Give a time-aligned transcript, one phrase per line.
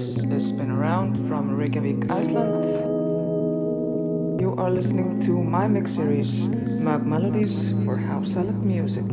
[0.00, 2.64] This is Sbeen Around from Reykjavik, Iceland.
[4.40, 9.04] You are listening to my mix series, Mug Melodies for House Salad Music.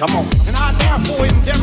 [0.00, 0.24] Come on.
[0.48, 1.59] And I therefore endeavor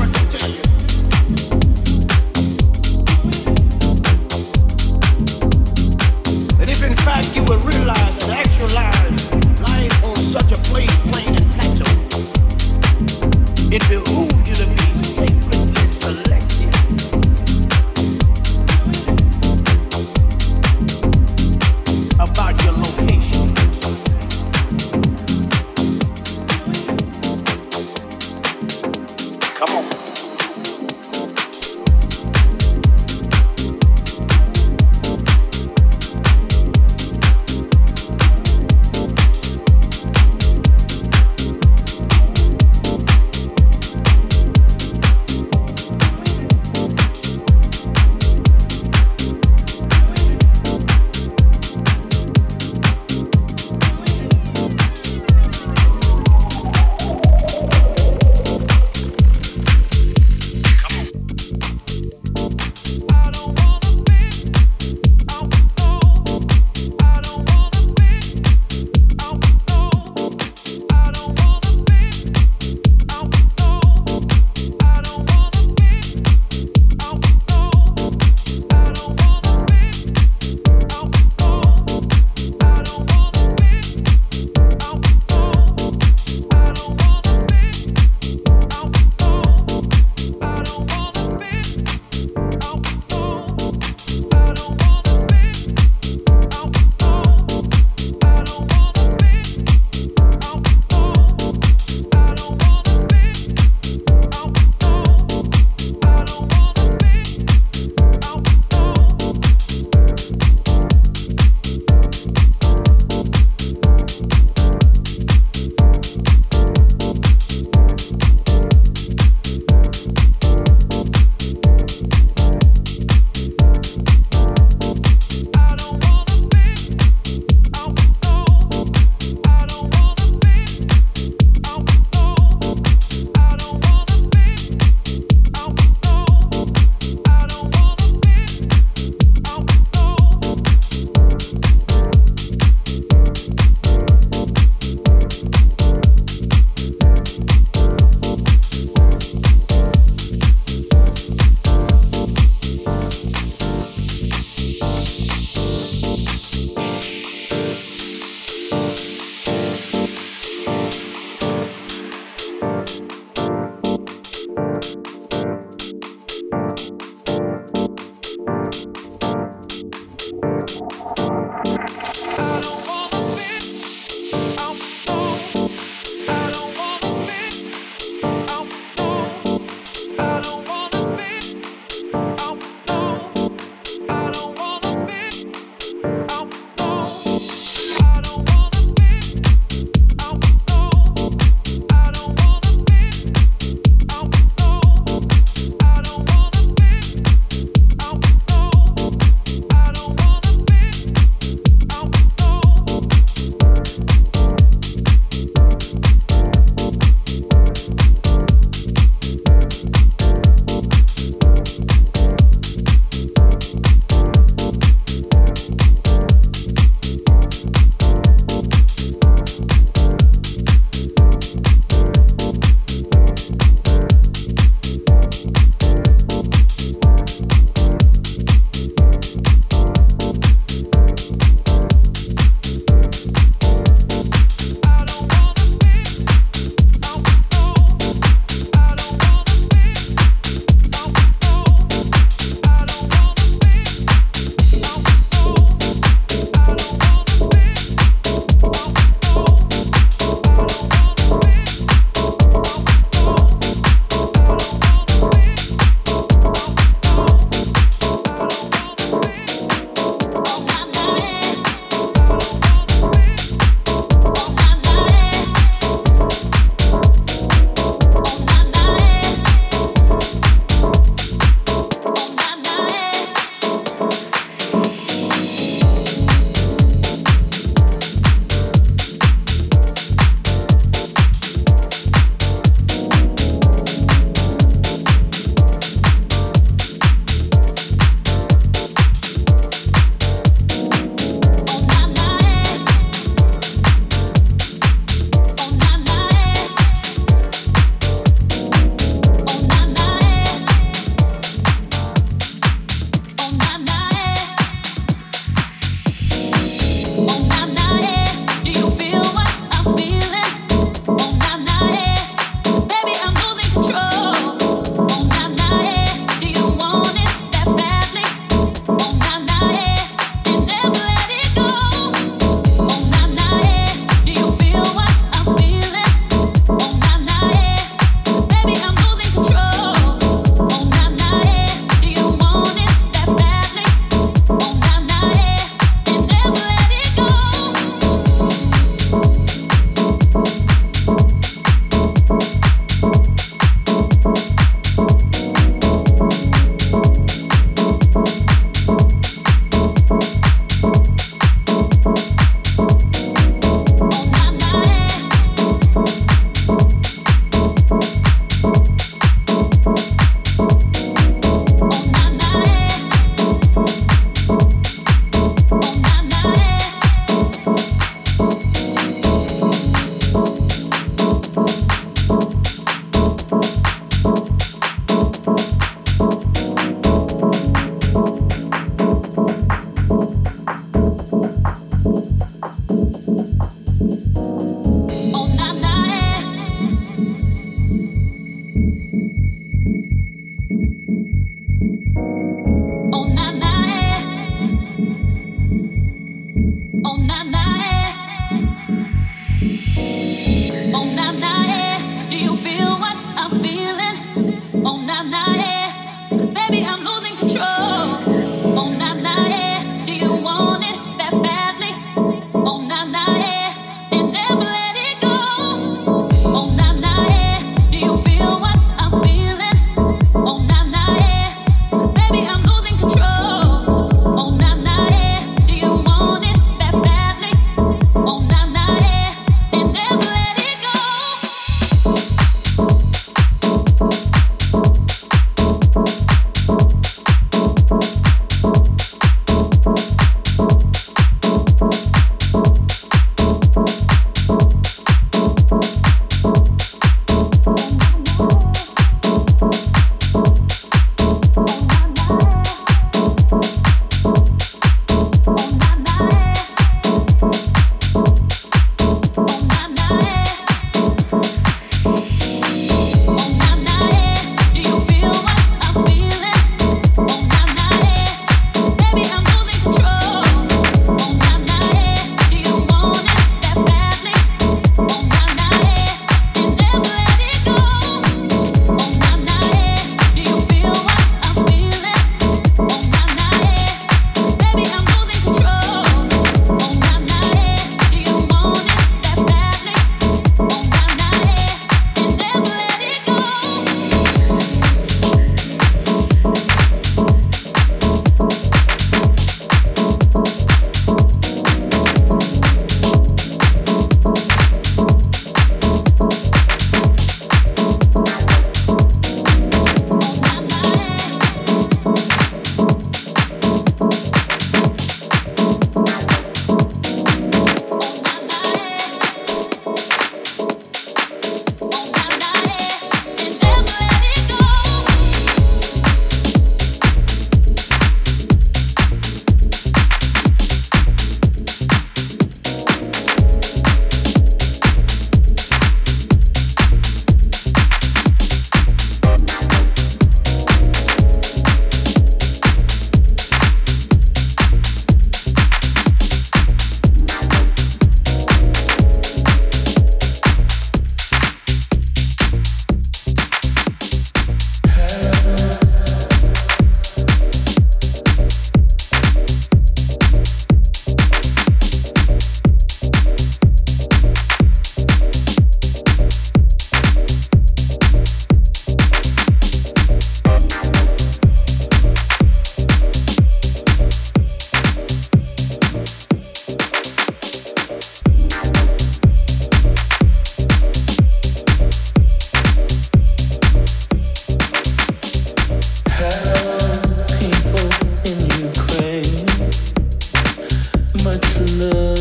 [591.80, 592.17] yalnız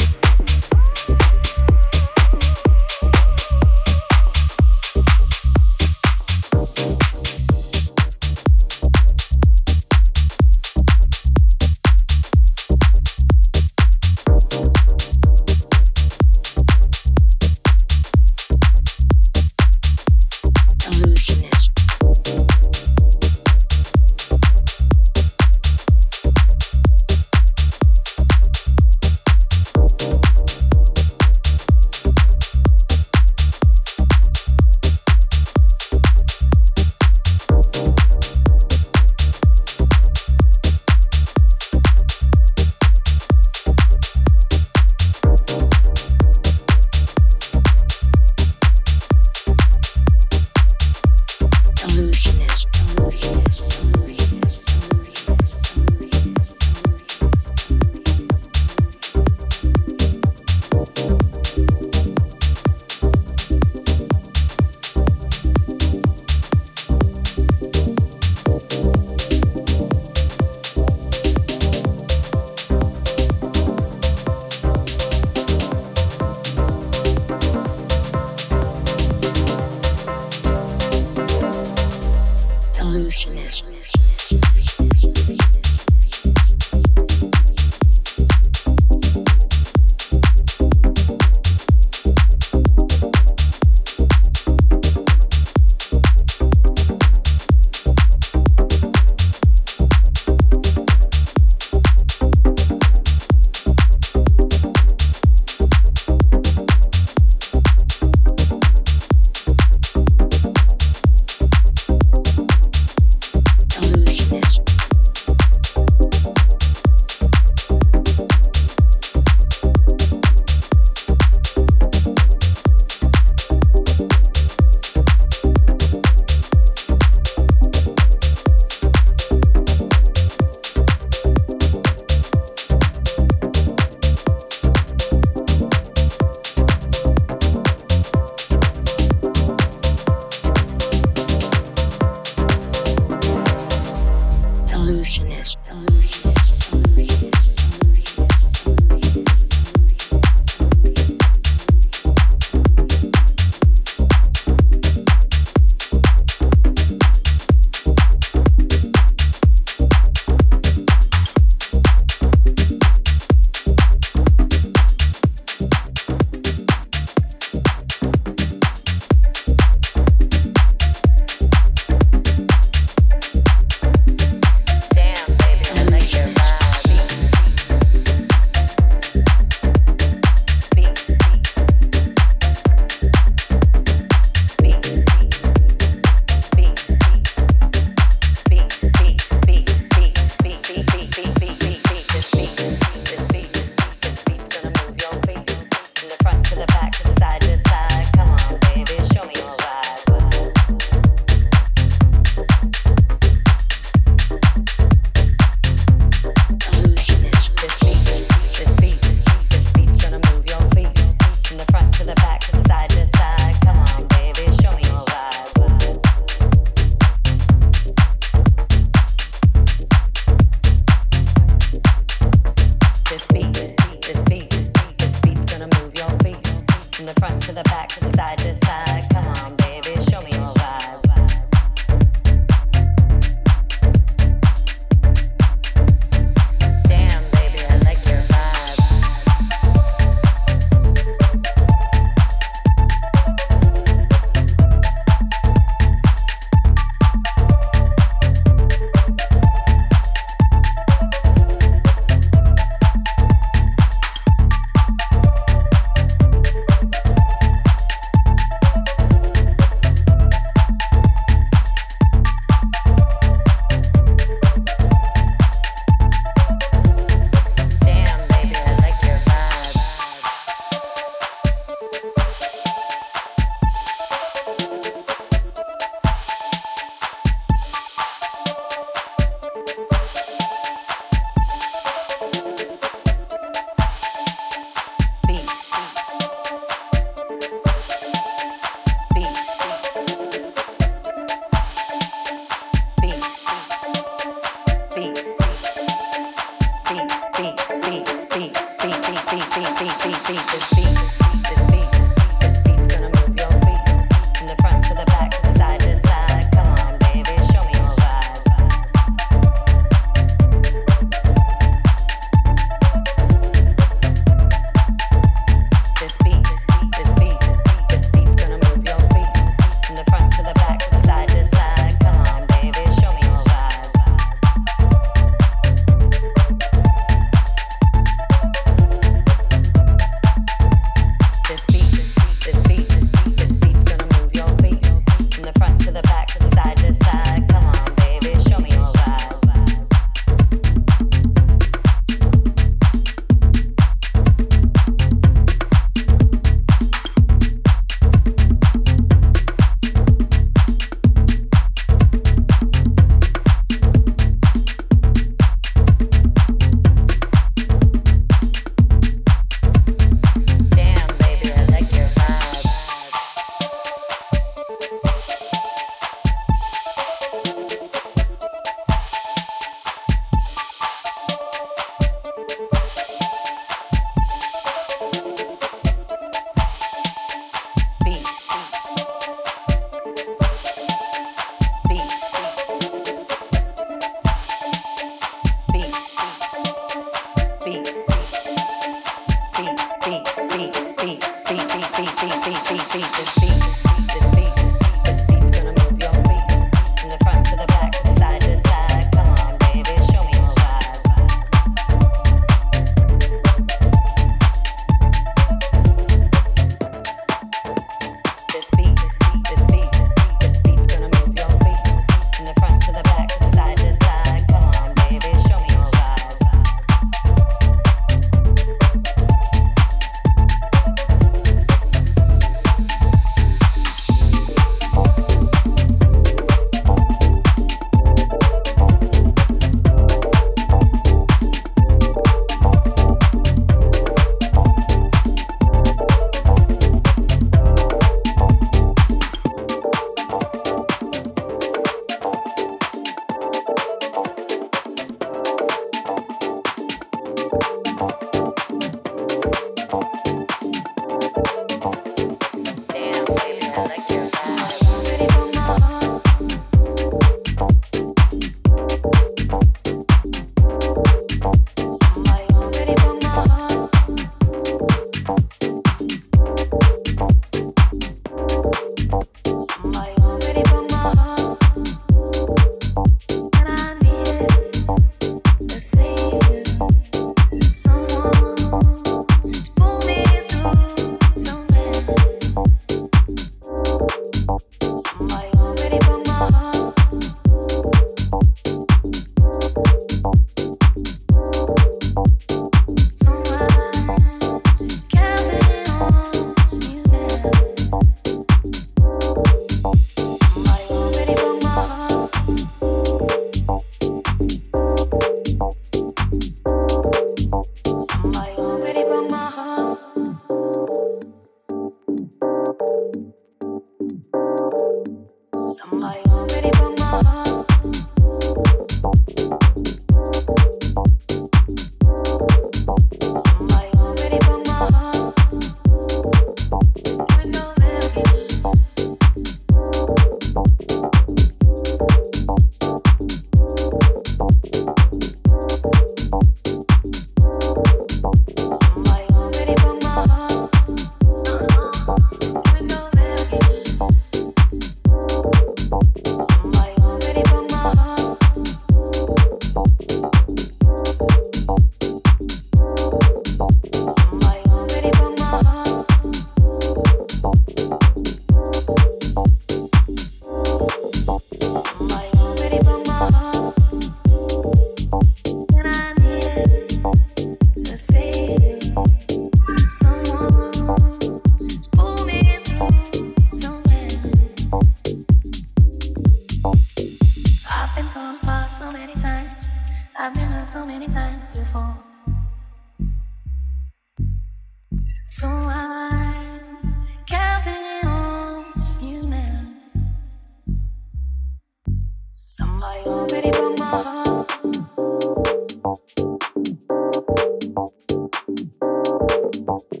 [599.71, 600.00] Somebody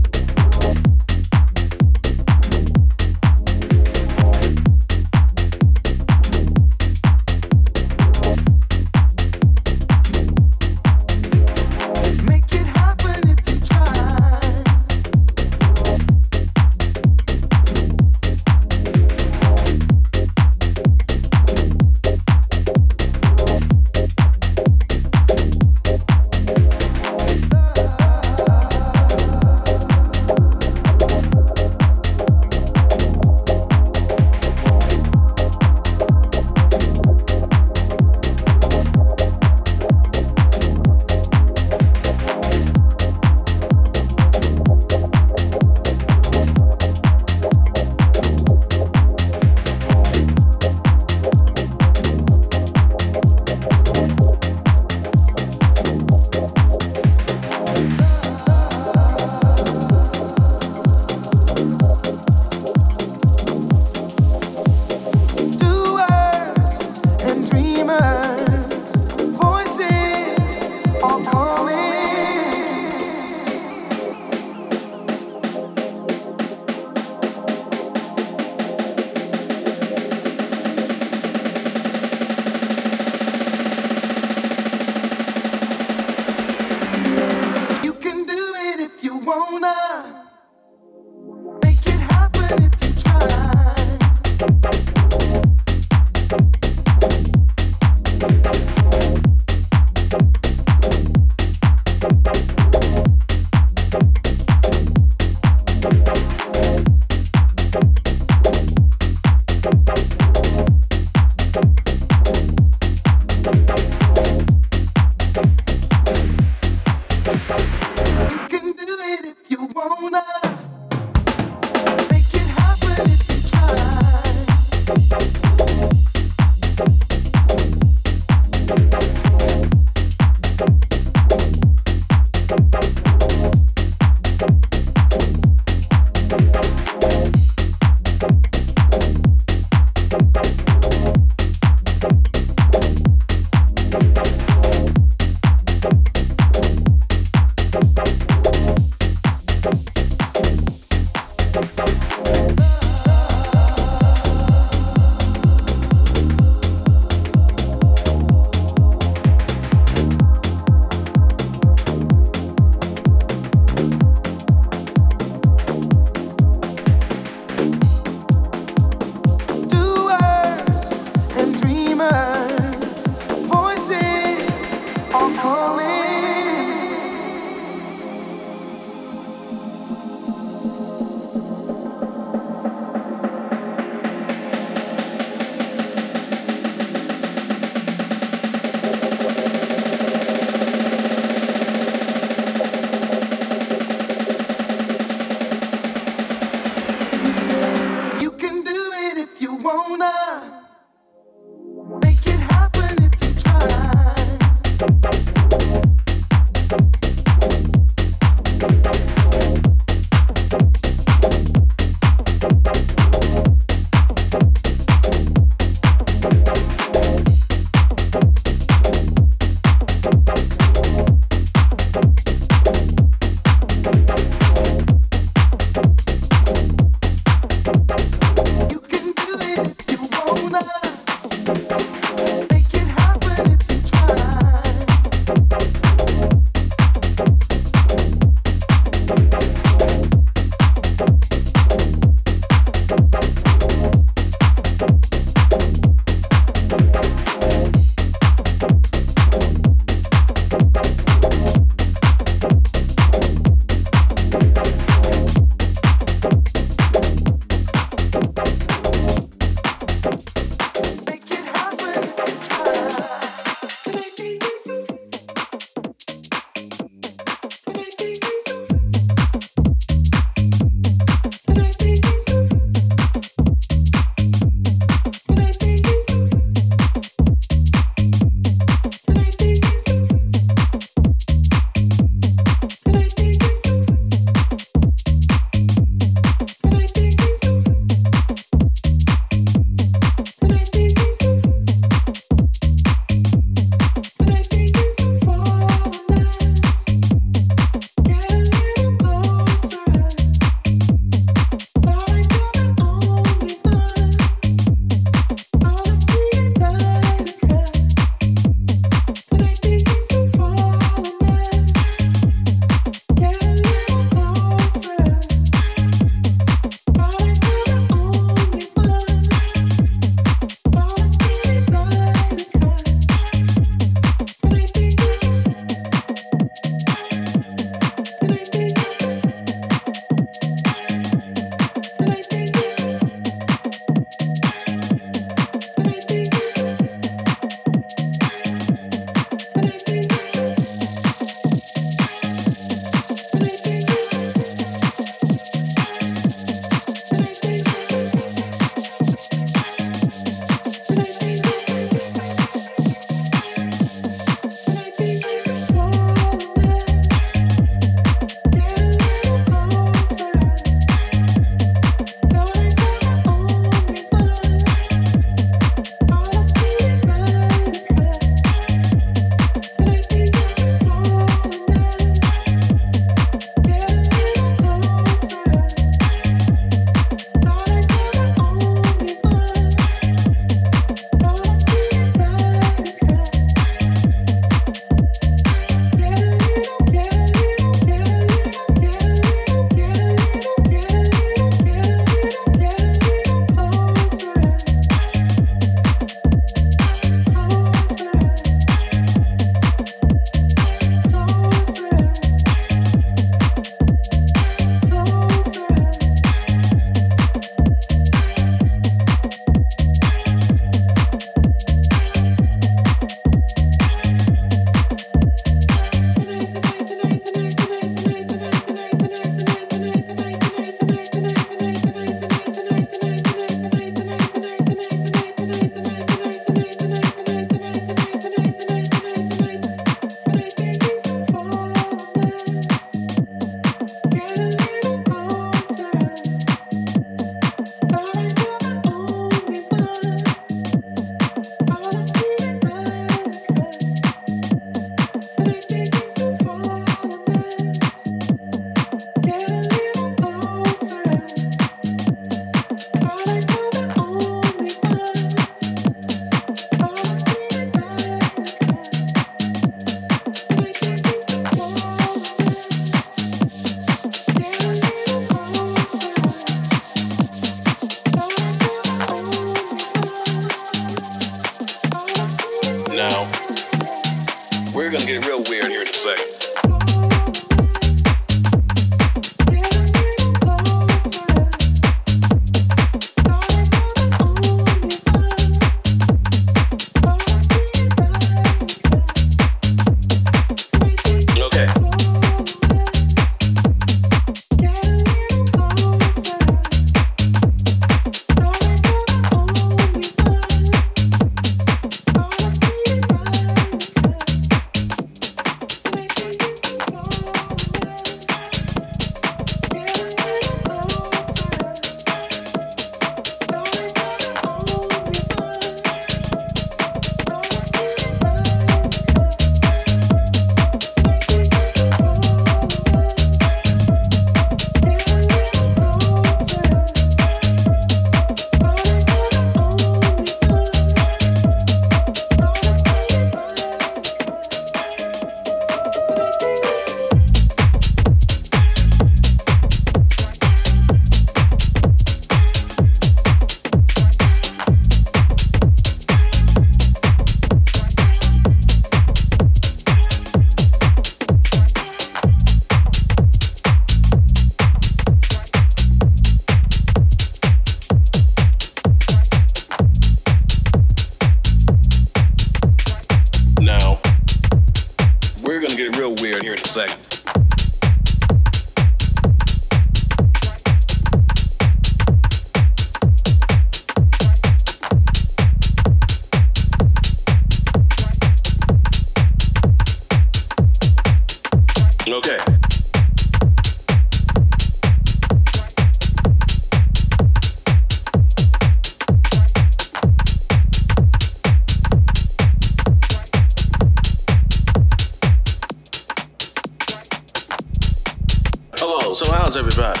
[599.54, 600.00] How's everybody?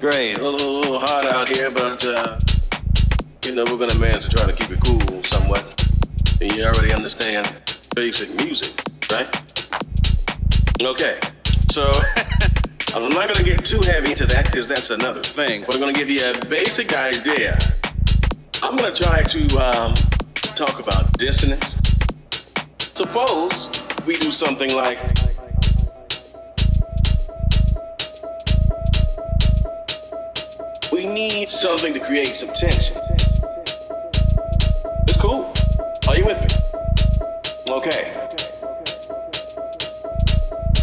[0.00, 0.38] Great.
[0.38, 2.38] A little, a little hot out here, but uh,
[3.44, 5.60] you know we're gonna manage to try to keep it cool somewhat.
[6.40, 7.52] And you already understand
[7.94, 8.80] basic music,
[9.12, 9.28] right?
[10.80, 11.18] Okay.
[11.68, 11.84] So
[12.94, 15.64] I'm not gonna get too heavy into that because that's another thing.
[15.66, 17.58] But I'm gonna give you a basic idea.
[18.62, 19.94] I'm gonna try to um,
[20.56, 21.74] talk about dissonance.
[22.78, 23.68] Suppose
[24.06, 25.33] we do something like
[31.44, 32.96] need something to create some tension.
[35.06, 35.52] It's cool.
[36.08, 36.48] Are you with me?
[37.70, 38.28] Okay.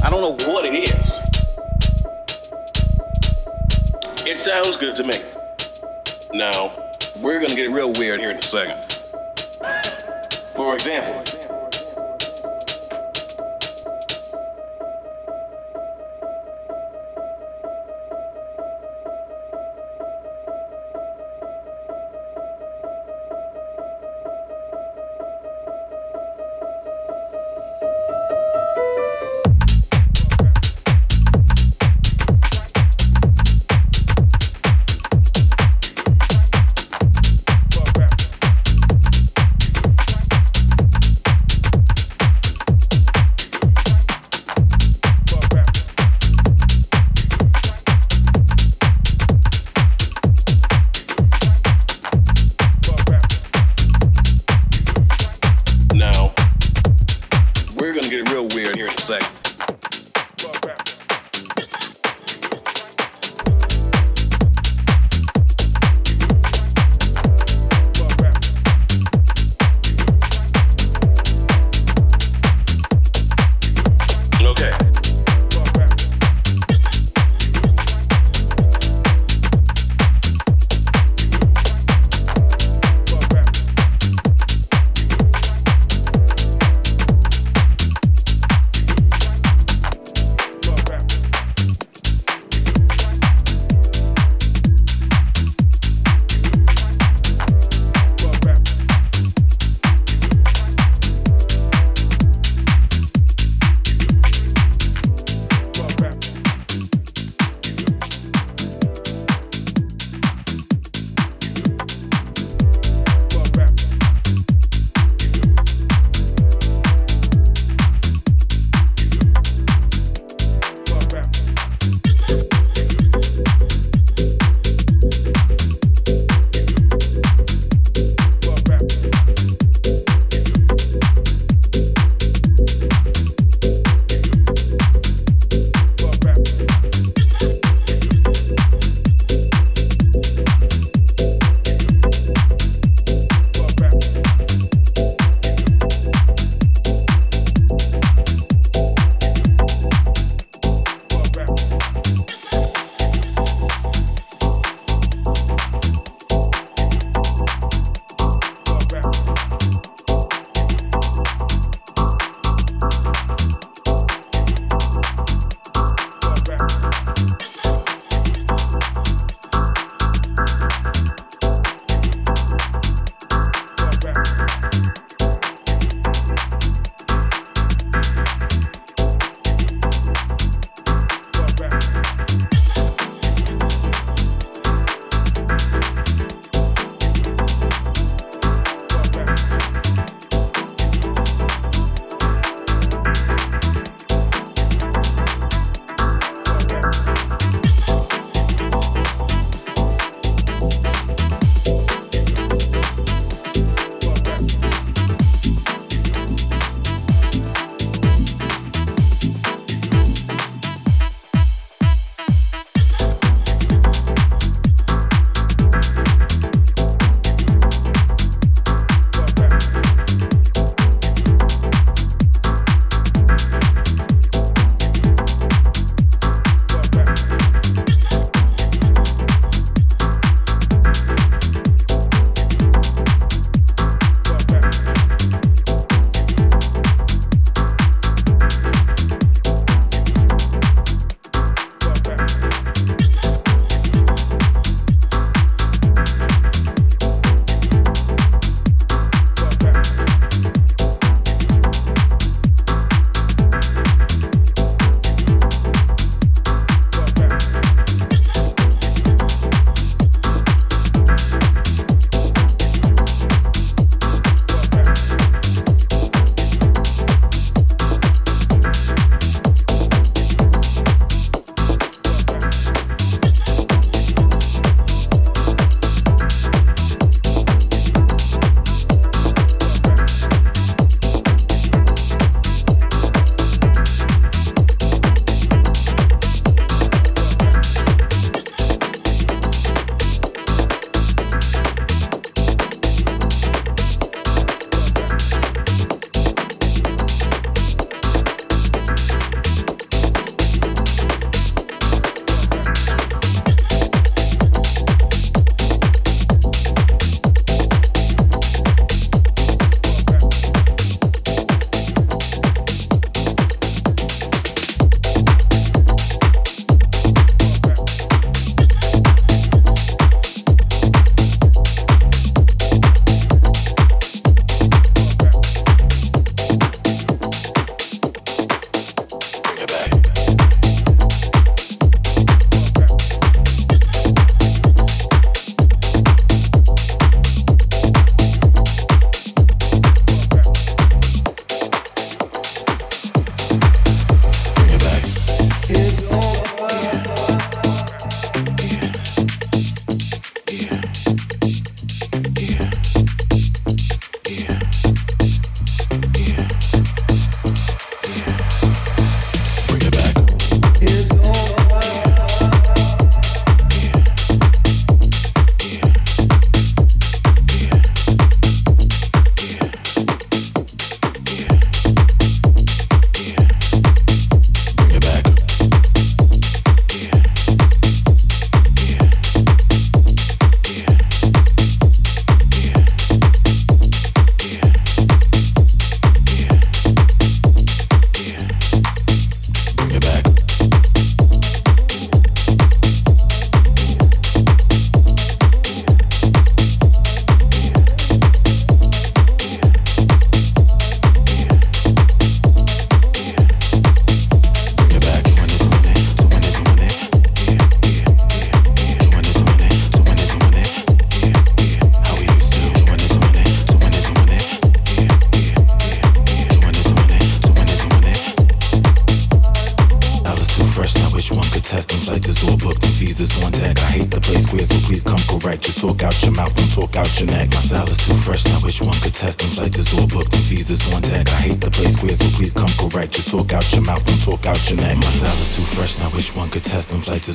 [0.04, 1.20] I don't know what it is.
[4.28, 5.18] It sounds good to me.
[6.32, 6.72] Now,
[7.24, 8.86] we're gonna get real weird here in a second.
[10.56, 11.31] For example,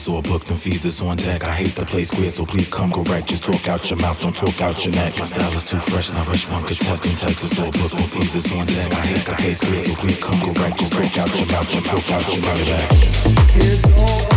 [0.06, 1.44] them all booked and visas on deck.
[1.44, 3.28] I hate the play square, so please come correct.
[3.28, 5.18] Just talk out your mouth, don't talk out your neck.
[5.18, 8.08] My style is too fresh, now which one could test them is all booked and
[8.10, 8.92] visas on deck.
[8.92, 10.78] I hate the play square, so please come correct.
[10.78, 12.88] Just talk out your mouth, don't talk out your neck.
[13.56, 14.35] It's all